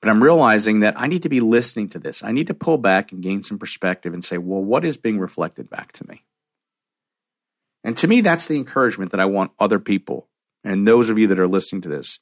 But 0.00 0.10
I'm 0.10 0.22
realizing 0.22 0.80
that 0.80 0.98
I 0.98 1.08
need 1.08 1.22
to 1.24 1.28
be 1.28 1.40
listening 1.40 1.90
to 1.90 1.98
this. 1.98 2.22
I 2.22 2.32
need 2.32 2.46
to 2.46 2.54
pull 2.54 2.78
back 2.78 3.12
and 3.12 3.22
gain 3.22 3.42
some 3.42 3.58
perspective 3.58 4.14
and 4.14 4.24
say, 4.24 4.38
well, 4.38 4.62
what 4.62 4.84
is 4.84 4.96
being 4.96 5.18
reflected 5.18 5.68
back 5.68 5.92
to 5.92 6.08
me? 6.08 6.24
And 7.84 7.96
to 7.98 8.08
me, 8.08 8.20
that's 8.20 8.46
the 8.46 8.56
encouragement 8.56 9.10
that 9.10 9.20
I 9.20 9.26
want 9.26 9.52
other 9.58 9.78
people 9.78 10.29
and 10.64 10.86
those 10.86 11.08
of 11.08 11.18
you 11.18 11.26
that 11.28 11.38
are 11.38 11.48
listening 11.48 11.82
to 11.82 11.88
this 11.88 12.20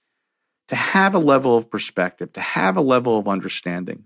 to 0.68 0.76
have 0.76 1.14
a 1.14 1.18
level 1.18 1.56
of 1.56 1.70
perspective, 1.70 2.32
to 2.34 2.40
have 2.40 2.76
a 2.76 2.82
level 2.82 3.18
of 3.18 3.26
understanding. 3.26 4.04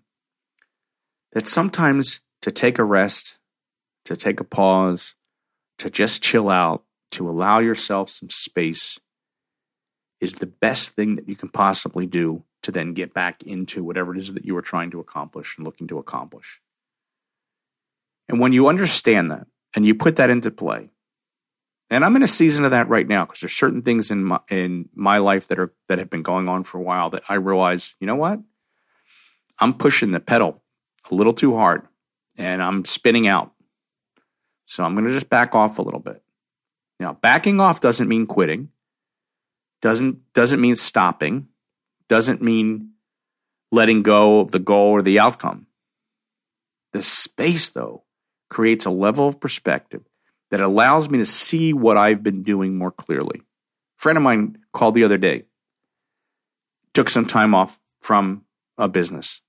That 1.33 1.47
sometimes 1.47 2.21
to 2.43 2.51
take 2.51 2.79
a 2.79 2.85
rest, 2.85 3.39
to 4.05 4.17
take 4.17 4.41
a 4.41 4.45
pause, 4.45 5.15
to 5.79 5.91
just 5.91 6.23
chill 6.23 6.49
out, 6.49 6.85
to 7.13 7.29
allow 7.29 7.59
yourself 7.59 8.09
some 8.11 8.31
space 8.31 8.99
is 10.21 10.35
the 10.35 10.47
best 10.47 10.91
thing 10.91 11.17
that 11.17 11.29
you 11.29 11.35
can 11.35 11.49
possibly 11.49 12.07
do 12.07 12.45
to 12.63 12.71
then 12.71 12.95
get 12.95 13.13
back 13.13 13.43
into 13.43 13.83
whatever 13.83 14.15
it 14.15 14.21
is 14.21 14.35
that 14.35 14.45
you 14.45 14.57
are 14.57 14.63
trying 14.63 14.93
to 14.93 15.01
accomplish 15.01 15.57
and 15.57 15.67
looking 15.67 15.89
to 15.89 15.99
accomplish. 15.99 16.61
And 18.29 18.39
when 18.39 18.53
you 18.53 18.69
understand 18.69 19.33
that 19.33 19.49
and 19.75 19.85
you 19.85 19.97
put 19.97 20.17
that 20.17 20.31
into 20.31 20.53
play, 20.53 20.91
and 21.93 22.07
I'm 22.07 22.17
in 22.17 22.23
a 22.23 22.29
season 22.29 22.65
of 22.65 22.71
that 22.71 22.89
right 22.89 23.07
now 23.07 23.27
because 23.27 23.41
there's 23.41 23.53
certain 23.53 23.83
things 23.83 24.11
in 24.11 24.25
my 24.25 24.41
in 24.51 24.89
my 24.95 25.19
life 25.19 25.49
that 25.49 25.59
are 25.59 25.75
that 25.91 25.99
have 25.99 26.09
been 26.09 26.23
going 26.23 26.49
on 26.49 26.65
for 26.65 26.79
a 26.79 26.83
while 26.83 27.11
that 27.11 27.23
I 27.29 27.35
realize, 27.35 27.95
you 28.01 28.07
know 28.07 28.17
what? 28.17 28.41
I'm 29.59 29.75
pushing 29.75 30.11
the 30.11 30.19
pedal 30.19 30.63
a 31.11 31.15
little 31.15 31.35
too 31.35 31.55
hard 31.55 31.87
and 32.39 32.63
I'm 32.63 32.87
spinning 32.87 33.27
out. 33.27 33.53
So 34.65 34.83
I'm 34.83 34.95
going 34.95 35.07
to 35.07 35.13
just 35.13 35.29
back 35.29 35.55
off 35.55 35.79
a 35.79 35.83
little 35.83 36.01
bit. 36.01 36.23
Now, 36.99 37.13
backing 37.13 37.61
off 37.61 37.81
doesn't 37.81 38.09
mean 38.09 38.27
quitting. 38.27 38.71
Doesn't 39.83 40.33
doesn't 40.33 40.63
mean 40.63 40.77
stopping. 40.77 41.49
Doesn't 42.09 42.41
mean 42.41 42.93
letting 43.71 44.03
go 44.03 44.41
of 44.41 44.51
the 44.51 44.59
goal 44.59 44.93
or 44.93 45.03
the 45.03 45.19
outcome. 45.19 45.67
The 46.95 47.03
space 47.03 47.69
though 47.69 48.05
creates 48.49 48.87
a 48.87 48.91
level 48.91 49.29
of 49.29 49.41
perspective 49.41 50.03
that 50.53 50.61
allows 50.61 51.09
me 51.09 51.17
to 51.17 51.25
see 51.25 51.73
what 51.73 51.97
I've 51.97 52.23
been 52.23 52.43
doing 52.43 52.77
more 52.77 52.91
clearly. 52.91 53.41
A 53.41 54.03
friend 54.03 54.19
of 54.19 54.23
mine 54.23 54.59
called 54.71 54.95
the 54.95 55.05
other 55.05 55.17
day, 55.17 55.45
took 56.93 57.09
some 57.09 57.25
time 57.25 57.55
off 57.55 57.81
from 58.03 58.45
a 58.77 58.87
business, 58.87 59.41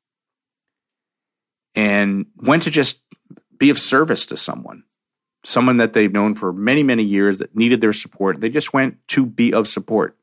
and 1.76 2.28
went 2.38 2.64
to 2.64 2.72
just 2.72 3.02
be 3.58 3.70
of 3.70 3.78
service 3.78 4.28
to 4.28 4.38
someone, 4.38 4.86
someone 5.44 5.76
that 5.78 5.92
they've 5.92 6.14
known 6.14 6.36
for 6.36 6.54
many, 6.54 6.84
many 6.84 7.04
years 7.04 7.40
that 7.40 7.54
needed 7.54 7.82
their 7.82 7.92
support. 7.92 8.40
They 8.40 8.50
just 8.50 8.72
went 8.72 9.06
to 9.10 9.26
be 9.26 9.54
of 9.54 9.68
support. 9.68 10.18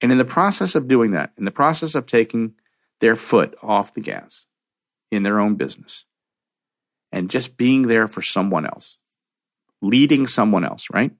And 0.00 0.10
in 0.10 0.16
the 0.16 0.24
process 0.24 0.74
of 0.74 0.88
doing 0.88 1.10
that, 1.10 1.32
in 1.36 1.44
the 1.44 1.50
process 1.50 1.94
of 1.94 2.06
taking 2.06 2.54
their 3.00 3.14
foot 3.14 3.54
off 3.62 3.92
the 3.92 4.00
gas 4.00 4.46
in 5.10 5.22
their 5.22 5.38
own 5.38 5.56
business 5.56 6.06
and 7.12 7.28
just 7.28 7.58
being 7.58 7.82
there 7.88 8.08
for 8.08 8.22
someone 8.22 8.64
else, 8.64 8.96
leading 9.82 10.26
someone 10.26 10.64
else, 10.64 10.88
right? 10.92 11.12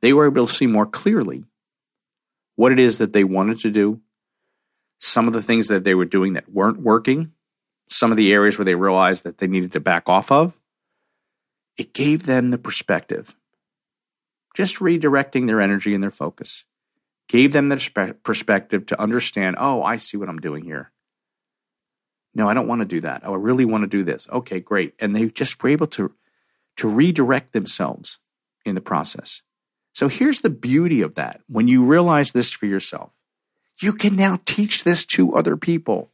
They 0.00 0.12
were 0.12 0.26
able 0.26 0.46
to 0.46 0.52
see 0.52 0.66
more 0.66 0.86
clearly 0.86 1.44
what 2.56 2.72
it 2.72 2.78
is 2.78 2.98
that 2.98 3.12
they 3.12 3.24
wanted 3.24 3.60
to 3.60 3.70
do, 3.70 4.00
some 4.98 5.26
of 5.26 5.32
the 5.32 5.42
things 5.42 5.68
that 5.68 5.84
they 5.84 5.94
were 5.94 6.04
doing 6.04 6.34
that 6.34 6.52
weren't 6.52 6.80
working, 6.80 7.32
some 7.88 8.10
of 8.10 8.16
the 8.16 8.32
areas 8.32 8.58
where 8.58 8.64
they 8.64 8.74
realized 8.74 9.24
that 9.24 9.38
they 9.38 9.46
needed 9.46 9.72
to 9.72 9.80
back 9.80 10.08
off 10.08 10.30
of. 10.30 10.58
It 11.76 11.92
gave 11.92 12.26
them 12.26 12.50
the 12.50 12.58
perspective, 12.58 13.36
just 14.54 14.76
redirecting 14.76 15.46
their 15.46 15.60
energy 15.60 15.94
and 15.94 16.02
their 16.02 16.12
focus, 16.12 16.64
gave 17.28 17.52
them 17.52 17.68
the 17.68 18.16
perspective 18.22 18.86
to 18.86 19.00
understand 19.00 19.56
oh, 19.58 19.82
I 19.82 19.96
see 19.96 20.16
what 20.16 20.28
I'm 20.28 20.38
doing 20.38 20.64
here. 20.64 20.92
No, 22.34 22.48
I 22.48 22.54
don't 22.54 22.68
want 22.68 22.80
to 22.80 22.86
do 22.86 23.00
that. 23.02 23.22
Oh, 23.24 23.32
I 23.32 23.36
really 23.36 23.64
want 23.64 23.82
to 23.82 23.88
do 23.88 24.04
this. 24.04 24.28
Okay, 24.28 24.60
great. 24.60 24.94
And 24.98 25.14
they 25.14 25.28
just 25.28 25.62
were 25.62 25.70
able 25.70 25.86
to 25.88 26.12
to 26.76 26.88
redirect 26.88 27.52
themselves 27.52 28.18
in 28.64 28.74
the 28.74 28.80
process. 28.80 29.42
So 29.94 30.08
here's 30.08 30.40
the 30.40 30.50
beauty 30.50 31.02
of 31.02 31.14
that. 31.14 31.40
When 31.48 31.68
you 31.68 31.84
realize 31.84 32.32
this 32.32 32.50
for 32.50 32.66
yourself, 32.66 33.10
you 33.80 33.92
can 33.92 34.16
now 34.16 34.40
teach 34.44 34.84
this 34.84 35.04
to 35.06 35.34
other 35.34 35.56
people. 35.56 36.10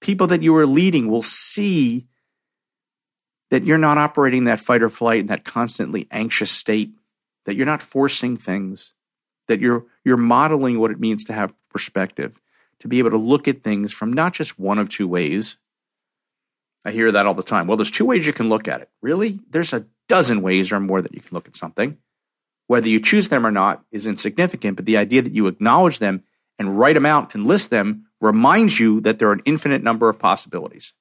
People 0.00 0.26
that 0.28 0.42
you 0.42 0.54
are 0.56 0.66
leading 0.66 1.10
will 1.10 1.22
see 1.22 2.06
that 3.50 3.64
you're 3.64 3.78
not 3.78 3.98
operating 3.98 4.44
that 4.44 4.60
fight 4.60 4.82
or 4.82 4.90
flight 4.90 5.20
in 5.20 5.26
that 5.26 5.44
constantly 5.44 6.06
anxious 6.10 6.50
state, 6.50 6.92
that 7.44 7.56
you're 7.56 7.66
not 7.66 7.82
forcing 7.82 8.36
things, 8.36 8.94
that 9.48 9.60
you're 9.60 9.84
you're 10.04 10.16
modeling 10.16 10.78
what 10.78 10.90
it 10.90 11.00
means 11.00 11.24
to 11.24 11.32
have 11.32 11.52
perspective, 11.68 12.40
to 12.78 12.88
be 12.88 12.98
able 12.98 13.10
to 13.10 13.16
look 13.16 13.48
at 13.48 13.62
things 13.62 13.92
from 13.92 14.12
not 14.12 14.32
just 14.32 14.58
one 14.58 14.78
of 14.78 14.88
two 14.88 15.08
ways, 15.08 15.58
I 16.84 16.92
hear 16.92 17.12
that 17.12 17.26
all 17.26 17.34
the 17.34 17.42
time. 17.42 17.66
Well, 17.66 17.76
there's 17.76 17.90
two 17.90 18.06
ways 18.06 18.26
you 18.26 18.32
can 18.32 18.48
look 18.48 18.66
at 18.66 18.80
it. 18.80 18.88
Really? 19.02 19.38
There's 19.50 19.72
a 19.72 19.86
dozen 20.08 20.42
ways 20.42 20.72
or 20.72 20.80
more 20.80 21.02
that 21.02 21.14
you 21.14 21.20
can 21.20 21.34
look 21.34 21.46
at 21.46 21.56
something. 21.56 21.98
Whether 22.66 22.88
you 22.88 23.00
choose 23.00 23.28
them 23.28 23.46
or 23.46 23.50
not 23.50 23.84
is 23.90 24.06
insignificant, 24.06 24.76
but 24.76 24.86
the 24.86 24.96
idea 24.96 25.22
that 25.22 25.32
you 25.32 25.46
acknowledge 25.46 25.98
them 25.98 26.22
and 26.58 26.78
write 26.78 26.94
them 26.94 27.06
out 27.06 27.34
and 27.34 27.46
list 27.46 27.70
them 27.70 28.06
reminds 28.20 28.78
you 28.78 29.00
that 29.02 29.18
there 29.18 29.28
are 29.28 29.32
an 29.32 29.42
infinite 29.44 29.82
number 29.82 30.08
of 30.08 30.18
possibilities. 30.18 30.92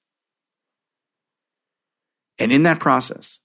And 2.39 2.51
in 2.51 2.63
that 2.63 2.79
process, 2.79 3.39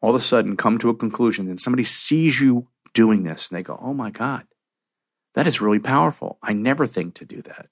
all 0.00 0.10
of 0.10 0.16
a 0.16 0.20
sudden 0.20 0.56
come 0.56 0.78
to 0.78 0.88
a 0.88 0.94
conclusion, 0.94 1.48
and 1.48 1.60
somebody 1.60 1.84
sees 1.84 2.40
you 2.40 2.68
doing 2.94 3.22
this 3.22 3.48
and 3.48 3.56
they 3.56 3.62
go, 3.62 3.78
Oh 3.80 3.94
my 3.94 4.10
God, 4.10 4.44
that 5.34 5.46
is 5.46 5.60
really 5.60 5.78
powerful. 5.78 6.38
I 6.42 6.52
never 6.52 6.86
think 6.86 7.14
to 7.14 7.24
do 7.24 7.42
that. 7.42 7.68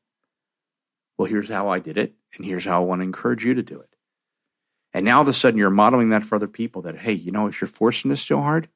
Well, 1.16 1.28
here's 1.28 1.48
how 1.48 1.68
I 1.68 1.78
did 1.78 1.98
it, 1.98 2.14
and 2.36 2.44
here's 2.44 2.64
how 2.64 2.82
I 2.82 2.84
want 2.84 3.00
to 3.00 3.04
encourage 3.04 3.44
you 3.44 3.54
to 3.54 3.62
do 3.62 3.80
it. 3.80 3.88
And 4.94 5.04
now 5.04 5.16
all 5.16 5.22
of 5.22 5.28
a 5.28 5.32
sudden 5.32 5.58
you're 5.58 5.70
modeling 5.70 6.10
that 6.10 6.24
for 6.24 6.36
other 6.36 6.48
people 6.48 6.82
that, 6.82 6.98
hey, 6.98 7.12
you 7.12 7.32
know, 7.32 7.46
if 7.46 7.60
you're 7.60 7.68
forcing 7.68 8.10
this 8.10 8.22
so 8.22 8.40
hard 8.40 8.68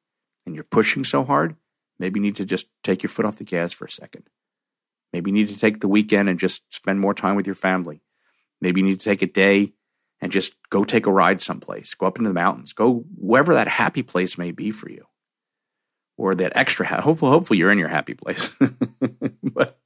and 0.45 0.55
you're 0.55 0.65
pushing 0.65 1.05
so 1.05 1.25
hard, 1.25 1.57
maybe 1.99 2.21
you 2.21 2.25
need 2.25 2.37
to 2.37 2.45
just 2.45 2.69
take 2.83 3.03
your 3.03 3.11
foot 3.11 3.27
off 3.27 3.37
the 3.37 3.45
gas 3.45 3.73
for 3.73 3.85
a 3.85 3.91
second. 3.91 4.25
Maybe 5.13 5.31
you 5.31 5.37
need 5.37 5.49
to 5.49 5.59
take 5.59 5.81
the 5.81 5.89
weekend 5.89 6.29
and 6.29 6.39
just 6.39 6.63
spend 6.73 7.01
more 7.01 7.15
time 7.15 7.37
with 7.37 7.47
your 7.47 7.55
family. 7.55 8.03
Maybe 8.61 8.81
you 8.81 8.87
need 8.87 9.01
to 9.01 9.05
take 9.05 9.23
a 9.23 9.27
day 9.27 9.73
and 10.21 10.33
just 10.33 10.55
go 10.71 10.85
take 10.85 11.07
a 11.07 11.13
ride 11.13 11.41
someplace, 11.41 11.95
go 11.95 12.07
up 12.07 12.19
into 12.19 12.31
the 12.31 12.35
mountains, 12.35 12.73
go 12.73 13.05
wherever 13.17 13.55
that 13.55 13.69
happy 13.69 14.03
place 14.03 14.39
may 14.39 14.53
be 14.53 14.71
for 14.71 14.91
you. 14.91 15.07
Or 16.17 16.35
that 16.35 16.57
extra, 16.57 16.87
hopefully, 17.03 17.31
hopefully 17.31 17.59
you're 17.59 17.71
in 17.71 17.79
your 17.79 17.89
happy 17.89 18.15
place, 18.15 18.57
but 19.43 19.79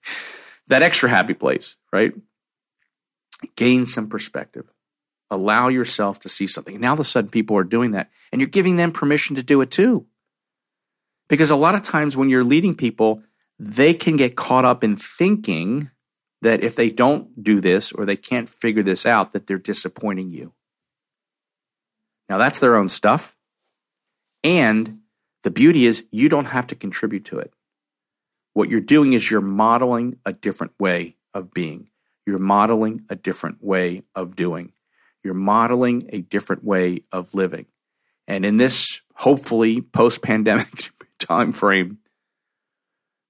that 0.68 0.82
extra 0.82 1.08
happy 1.08 1.34
place, 1.34 1.76
right? 1.92 2.12
Gain 3.56 3.86
some 3.86 4.08
perspective. 4.08 4.70
Allow 5.30 5.68
yourself 5.68 6.20
to 6.20 6.28
see 6.28 6.46
something. 6.46 6.80
Now 6.80 6.88
all 6.88 6.94
of 6.94 7.00
a 7.00 7.04
sudden 7.04 7.30
people 7.30 7.56
are 7.56 7.64
doing 7.64 7.92
that 7.92 8.10
and 8.32 8.40
you're 8.40 8.48
giving 8.48 8.76
them 8.76 8.92
permission 8.92 9.36
to 9.36 9.42
do 9.42 9.60
it 9.60 9.70
too. 9.70 10.06
Because 11.28 11.50
a 11.50 11.56
lot 11.56 11.76
of 11.76 11.82
times 11.82 12.16
when 12.16 12.28
you're 12.28 12.44
leading 12.44 12.74
people, 12.74 13.22
they 13.58 13.94
can 13.94 14.16
get 14.16 14.36
caught 14.36 14.64
up 14.64 14.82
in 14.82 14.96
thinking 14.96 15.90
that 16.42 16.64
if 16.64 16.74
they 16.74 16.90
don't 16.90 17.42
do 17.42 17.60
this 17.60 17.92
or 17.92 18.04
they 18.04 18.16
can't 18.16 18.48
figure 18.48 18.82
this 18.82 19.06
out, 19.06 19.32
that 19.32 19.46
they're 19.46 19.58
disappointing 19.58 20.30
you. 20.30 20.52
Now 22.28 22.38
that's 22.38 22.58
their 22.58 22.76
own 22.76 22.88
stuff. 22.88 23.36
And 24.42 25.00
the 25.42 25.50
beauty 25.50 25.86
is 25.86 26.04
you 26.10 26.28
don't 26.28 26.46
have 26.46 26.68
to 26.68 26.74
contribute 26.74 27.26
to 27.26 27.38
it. 27.38 27.52
What 28.54 28.70
you're 28.70 28.80
doing 28.80 29.12
is 29.12 29.30
you're 29.30 29.40
modeling 29.40 30.18
a 30.24 30.32
different 30.32 30.72
way 30.80 31.16
of 31.34 31.52
being. 31.52 31.89
You're 32.30 32.38
modeling 32.38 33.04
a 33.10 33.16
different 33.16 33.58
way 33.60 34.04
of 34.14 34.36
doing. 34.36 34.72
You're 35.24 35.34
modeling 35.34 36.08
a 36.12 36.20
different 36.20 36.62
way 36.62 37.02
of 37.10 37.34
living. 37.34 37.66
And 38.28 38.44
in 38.46 38.56
this 38.56 39.00
hopefully 39.14 39.80
post-pandemic 39.80 40.92
time 41.18 41.50
frame, 41.50 41.98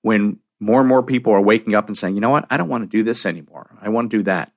when 0.02 0.38
more 0.60 0.80
and 0.80 0.88
more 0.88 1.02
people 1.02 1.32
are 1.32 1.40
waking 1.40 1.74
up 1.74 1.86
and 1.86 1.96
saying, 1.96 2.14
you 2.14 2.20
know 2.20 2.28
what, 2.28 2.44
I 2.50 2.58
don't 2.58 2.68
want 2.68 2.82
to 2.82 2.94
do 2.94 3.02
this 3.02 3.24
anymore. 3.24 3.74
I 3.80 3.88
want 3.88 4.10
to 4.10 4.18
do 4.18 4.22
that. 4.24 4.52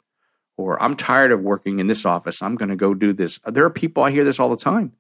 Or 0.57 0.81
I'm 0.83 0.95
tired 0.95 1.31
of 1.31 1.39
working 1.39 1.79
in 1.79 1.88
this 1.88 2.05
office. 2.05 2.41
I'm 2.41 2.55
going 2.55 2.67
to 2.67 2.75
go 2.75 2.93
do 2.93 3.13
this. 3.13 3.39
There 3.45 3.63
are 3.63 3.69
people, 3.69 4.03
I 4.03 4.12
hear 4.12 4.25
this 4.25 4.41
all 4.41 4.50
the 4.50 4.57
time. 4.57 4.91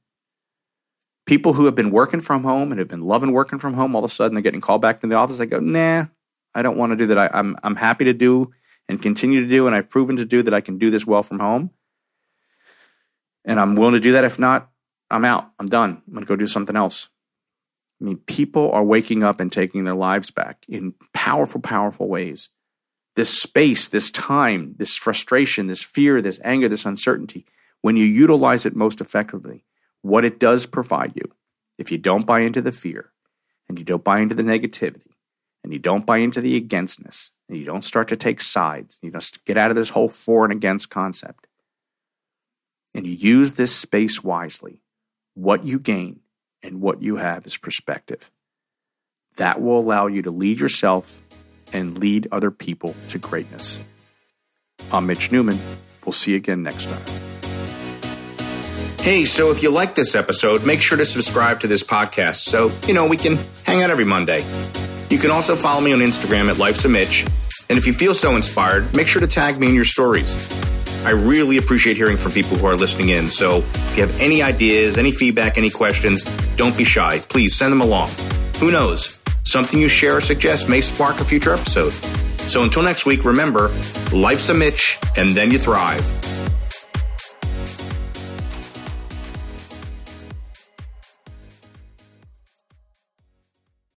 People 1.25 1.51
who 1.51 1.65
have 1.65 1.75
been 1.75 1.91
working 1.91 2.21
from 2.21 2.43
home 2.43 2.71
and 2.71 2.79
have 2.79 2.87
been 2.87 3.01
loving 3.01 3.33
working 3.33 3.59
from 3.59 3.73
home, 3.73 3.93
all 3.93 4.05
of 4.05 4.09
a 4.09 4.13
sudden 4.13 4.35
they're 4.35 4.41
getting 4.41 4.61
called 4.61 4.81
back 4.81 5.01
to 5.01 5.07
the 5.07 5.15
office. 5.15 5.37
They 5.37 5.45
go, 5.45 5.59
nah, 5.59 6.05
I 6.55 6.61
don't 6.61 6.77
want 6.77 6.91
to 6.91 6.95
do 6.95 7.07
that. 7.07 7.17
I, 7.17 7.29
I'm 7.33 7.57
I'm 7.63 7.75
happy 7.75 8.05
to 8.05 8.13
do 8.13 8.51
and 8.89 9.01
continue 9.01 9.41
to 9.41 9.47
do, 9.47 9.67
and 9.67 9.75
I've 9.75 9.89
proven 9.89 10.17
to 10.17 10.25
do 10.25 10.43
that 10.43 10.53
I 10.53 10.61
can 10.61 10.77
do 10.77 10.91
this 10.91 11.05
well 11.05 11.23
from 11.23 11.39
home. 11.39 11.71
And 13.45 13.59
I'm 13.59 13.75
willing 13.75 13.93
to 13.93 13.99
do 13.99 14.13
that. 14.13 14.23
If 14.23 14.39
not, 14.39 14.69
I'm 15.09 15.25
out. 15.25 15.51
I'm 15.59 15.67
done. 15.67 16.01
I'm 16.07 16.13
going 16.13 16.25
to 16.25 16.27
go 16.27 16.35
do 16.35 16.47
something 16.47 16.75
else. 16.75 17.09
I 18.01 18.05
mean, 18.05 18.17
people 18.17 18.71
are 18.71 18.83
waking 18.83 19.23
up 19.23 19.39
and 19.39 19.51
taking 19.51 19.83
their 19.83 19.95
lives 19.95 20.31
back 20.31 20.65
in 20.67 20.93
powerful, 21.13 21.61
powerful 21.61 22.07
ways. 22.07 22.49
This 23.15 23.29
space, 23.29 23.87
this 23.87 24.11
time, 24.11 24.75
this 24.77 24.95
frustration, 24.95 25.67
this 25.67 25.83
fear, 25.83 26.21
this 26.21 26.39
anger, 26.43 26.67
this 26.67 26.85
uncertainty, 26.85 27.45
when 27.81 27.95
you 27.95 28.05
utilize 28.05 28.65
it 28.65 28.75
most 28.75 29.01
effectively, 29.01 29.65
what 30.01 30.25
it 30.25 30.39
does 30.39 30.65
provide 30.65 31.13
you, 31.15 31.31
if 31.77 31.91
you 31.91 31.97
don't 31.97 32.25
buy 32.25 32.41
into 32.41 32.61
the 32.61 32.71
fear 32.71 33.11
and 33.69 33.77
you 33.77 33.85
don't 33.85 34.03
buy 34.03 34.19
into 34.19 34.35
the 34.35 34.43
negativity 34.43 35.12
and 35.63 35.71
you 35.73 35.79
don't 35.79 36.05
buy 36.05 36.17
into 36.17 36.41
the 36.41 36.55
againstness 36.55 37.31
and 37.47 37.57
you 37.57 37.65
don't 37.65 37.83
start 37.83 38.09
to 38.09 38.15
take 38.15 38.41
sides, 38.41 38.97
you 39.01 39.11
just 39.11 39.43
get 39.45 39.57
out 39.57 39.69
of 39.69 39.75
this 39.75 39.89
whole 39.89 40.09
for 40.09 40.43
and 40.43 40.53
against 40.53 40.89
concept, 40.89 41.47
and 42.93 43.05
you 43.05 43.13
use 43.13 43.53
this 43.53 43.75
space 43.75 44.23
wisely, 44.23 44.81
what 45.33 45.65
you 45.65 45.79
gain 45.79 46.19
and 46.61 46.81
what 46.81 47.01
you 47.01 47.17
have 47.17 47.45
is 47.45 47.57
perspective. 47.57 48.29
That 49.37 49.61
will 49.61 49.79
allow 49.79 50.07
you 50.07 50.21
to 50.21 50.31
lead 50.31 50.59
yourself 50.59 51.21
and 51.71 51.97
lead 51.97 52.27
other 52.31 52.51
people 52.51 52.95
to 53.09 53.17
greatness. 53.17 53.79
I'm 54.91 55.07
Mitch 55.07 55.31
Newman. 55.31 55.59
We'll 56.05 56.13
see 56.13 56.31
you 56.31 56.37
again 56.37 56.63
next 56.63 56.89
time. 56.89 57.01
Hey, 58.99 59.25
so 59.25 59.51
if 59.51 59.61
you 59.61 59.69
like 59.69 59.95
this 59.95 60.15
episode, 60.15 60.65
make 60.65 60.81
sure 60.81 60.97
to 60.97 61.05
subscribe 61.05 61.59
to 61.61 61.67
this 61.67 61.83
podcast 61.83 62.37
so, 62.37 62.71
you 62.87 62.93
know, 62.93 63.07
we 63.07 63.17
can 63.17 63.37
hang 63.65 63.81
out 63.81 63.89
every 63.89 64.05
Monday. 64.05 64.45
You 65.09 65.17
can 65.17 65.31
also 65.31 65.55
follow 65.55 65.81
me 65.81 65.93
on 65.93 65.99
Instagram 65.99 66.49
at 66.49 66.57
Life's 66.57 66.85
a 66.85 66.89
Mitch. 66.89 67.25
And 67.69 67.77
if 67.77 67.87
you 67.87 67.93
feel 67.93 68.13
so 68.13 68.35
inspired, 68.35 68.95
make 68.95 69.07
sure 69.07 69.21
to 69.21 69.27
tag 69.27 69.59
me 69.59 69.67
in 69.67 69.75
your 69.75 69.85
stories. 69.85 70.35
I 71.05 71.11
really 71.11 71.57
appreciate 71.57 71.97
hearing 71.97 72.17
from 72.17 72.31
people 72.31 72.57
who 72.57 72.65
are 72.65 72.75
listening 72.75 73.09
in. 73.09 73.27
So 73.27 73.57
if 73.57 73.97
you 73.97 74.05
have 74.05 74.21
any 74.21 74.41
ideas, 74.41 74.97
any 74.97 75.11
feedback, 75.11 75.57
any 75.57 75.69
questions, 75.69 76.23
don't 76.55 76.77
be 76.77 76.83
shy. 76.83 77.19
Please 77.29 77.55
send 77.55 77.71
them 77.71 77.81
along. 77.81 78.09
Who 78.59 78.71
knows? 78.71 79.19
Something 79.43 79.79
you 79.79 79.89
share 79.89 80.17
or 80.17 80.21
suggest 80.21 80.69
may 80.69 80.81
spark 80.81 81.19
a 81.19 81.25
future 81.25 81.53
episode. 81.53 81.91
So 82.43 82.63
until 82.63 82.83
next 82.83 83.05
week, 83.05 83.25
remember 83.25 83.69
life's 84.13 84.49
a 84.49 84.53
Mitch, 84.53 84.97
and 85.17 85.29
then 85.29 85.51
you 85.51 85.59
thrive. 85.59 86.03